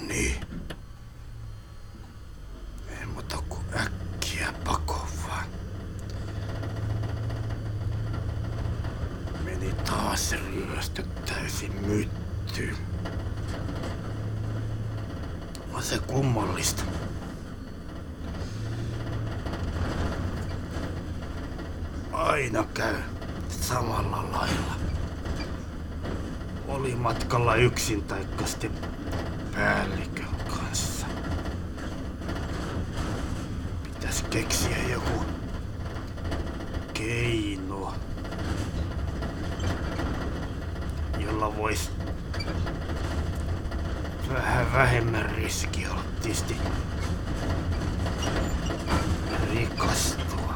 [0.00, 0.36] Niin.
[2.88, 5.46] Ei muuta kuin äkkiä pakoon vaan.
[9.44, 12.76] Meni taas ryöstö täysin myttyyn.
[15.72, 16.82] On se kummallista.
[22.12, 22.96] Aina käy
[23.48, 24.76] samalla lailla.
[26.68, 28.70] Oli matkalla yksin taikka sitten
[29.56, 31.06] päällikön kanssa.
[33.84, 35.24] Pitäis keksiä joku
[36.94, 37.94] keino,
[41.18, 41.90] jolla vois
[44.32, 46.56] vähän vähemmän riskialttisti
[49.50, 50.54] rikastua.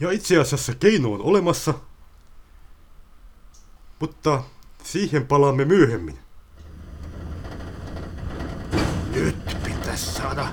[0.00, 1.74] Ja itse asiassa keino on olemassa,
[4.00, 4.42] mutta
[4.82, 6.18] siihen palaamme myöhemmin.
[9.14, 10.48] Nyt pitäis saada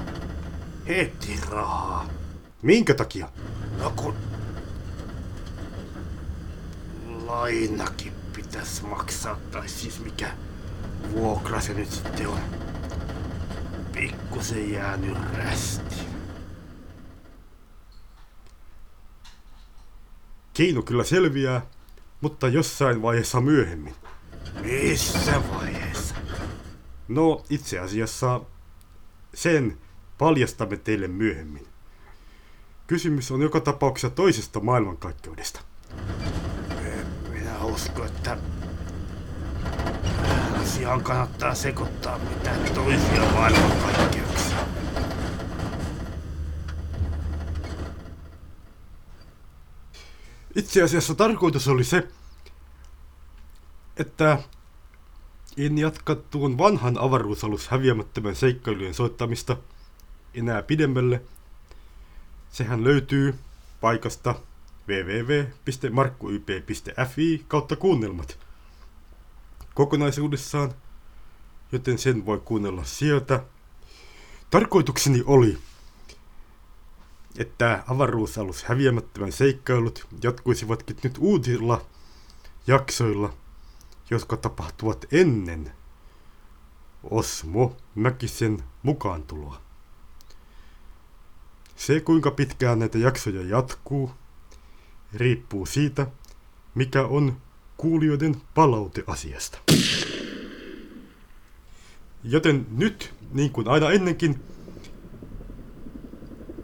[0.88, 2.10] heti rahaa.
[2.62, 3.30] Minkä takia?
[3.78, 4.16] No kun
[7.26, 10.38] lainakin pitäis maksaa, tai siis mikä
[11.12, 12.40] vuokra se nyt sitten on.
[13.94, 16.14] Pikkusen jäänyt rästiin.
[20.54, 21.62] Keino kyllä selviää,
[22.24, 23.96] mutta jossain vaiheessa myöhemmin.
[24.62, 26.16] Missä vaiheessa?
[27.08, 28.42] No, itse asiassa
[29.34, 29.78] sen
[30.18, 31.68] paljastamme teille myöhemmin.
[32.88, 35.60] Kysymys on joka tapauksessa toisesta maailmankaikkeudesta.
[36.86, 38.38] En minä usko, että
[40.62, 44.33] asiaan kannattaa sekoittaa mitään toisia maailmankaikkeuksia.
[50.56, 52.08] Itse asiassa tarkoitus oli se,
[53.98, 54.40] että
[55.58, 59.58] en jatka tuon vanhan avaruusalus häviämättömän seikkailujen soittamista
[60.34, 61.22] enää pidemmälle.
[62.52, 63.36] Sehän löytyy
[63.82, 64.36] paikasta
[64.88, 68.40] www.markkuyp.fi kautta kuunnelmat
[69.74, 70.74] kokonaisuudessaan,
[71.72, 73.44] joten sen voi kuunnella sieltä.
[74.50, 75.58] Tarkoitukseni oli,
[77.38, 81.86] että avaruusalus häviämättömän seikkailut jatkuisivatkin nyt uusilla
[82.68, 83.34] jaksoilla,
[84.10, 85.72] jotka tapahtuvat ennen
[87.04, 89.62] Osmo Mäkisen mukaantuloa.
[91.76, 94.12] Se, kuinka pitkään näitä jaksoja jatkuu,
[95.14, 96.08] riippuu siitä,
[96.76, 97.38] mikä on
[97.78, 99.58] kuulijoiden palaute asiasta.
[102.24, 104.44] Joten nyt, niin kuin aina ennenkin,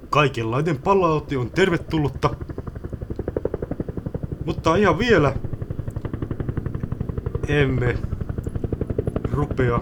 [0.10, 2.30] kaikenlainen palaute on tervetullutta.
[4.46, 5.34] Mutta ihan vielä
[7.48, 7.98] emme
[9.32, 9.80] rupea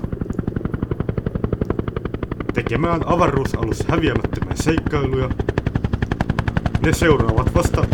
[2.54, 5.30] tekemään avaruusalus häviämättömän seikkailuja.
[6.86, 7.86] Ne seuraavat vasta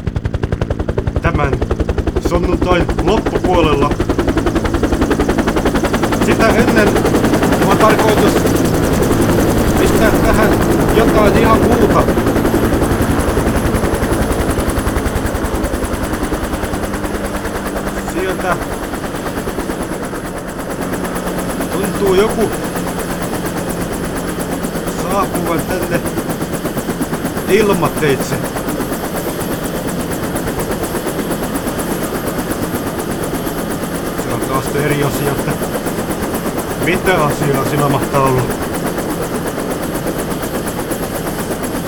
[1.22, 1.54] tämän
[2.30, 3.90] sunnuntain loppupuolella.
[6.26, 6.88] Sitä ennen
[7.68, 8.34] on tarkoitus
[9.80, 10.43] pistää tähän
[11.08, 12.04] jotain ihan muuta.
[18.14, 18.56] Sieltä
[21.72, 22.50] tuntuu joku
[25.04, 26.00] saapuvan tänne
[27.50, 28.36] ilmateitse.
[34.24, 35.52] Se on taas eri asia, että
[36.86, 38.42] mitä asiaa sillä mahtaa olla.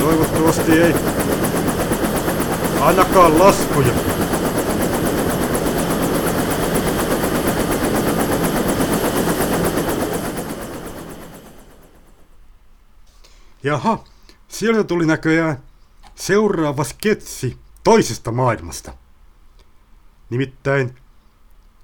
[0.06, 0.94] Toivottavasti ei
[2.82, 3.94] ainakaan laskuja.
[13.64, 14.04] Jaha,
[14.48, 15.58] sieltä tuli näköjään
[16.16, 18.94] seuraava sketsi toisesta maailmasta.
[20.30, 20.96] Nimittäin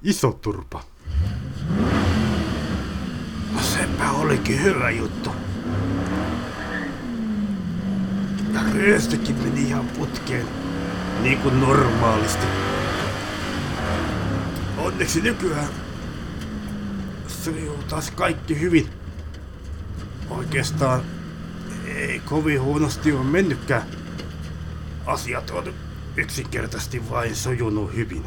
[0.04, 0.84] Iso Turpa.
[3.54, 5.30] No sepä olikin hyvä juttu.
[8.51, 10.48] Ja ryöstökin meni ihan putkeen,
[11.22, 12.46] niin kuin normaalisti.
[14.78, 15.70] Onneksi nykyään
[17.28, 18.90] sujuu taas kaikki hyvin.
[20.30, 21.02] Oikeastaan
[21.96, 23.88] ei kovin huonosti ole mennytkään.
[25.06, 25.74] Asiat on
[26.16, 28.26] yksinkertaisesti vain sujunut hyvin.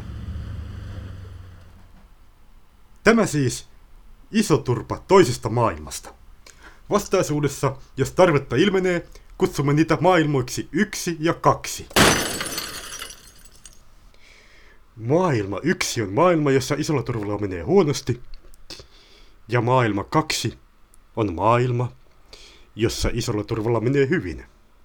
[3.05, 3.69] Tämä siis
[4.31, 6.15] Iso Turpa toisesta maailmasta.
[6.91, 9.09] Vastaisuudessa, jos tarvetta ilmenee,
[9.39, 11.87] kutsumme niitä maailmoiksi yksi ja kaksi.
[14.97, 18.21] Maailma yksi on maailma, jossa isolla turvalla menee huonosti.
[19.49, 20.59] Ja maailma kaksi
[21.17, 21.93] on maailma,
[22.77, 24.45] jossa isolla turvalla menee hyvin.